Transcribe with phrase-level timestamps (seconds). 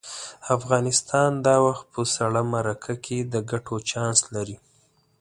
[0.57, 4.57] افغانستان دا وخت په سړه مرکه کې د ګټو چانس لري.